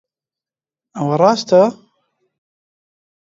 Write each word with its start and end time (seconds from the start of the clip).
ئەوە 0.95 1.15
ڕاستە؟ 1.21 1.61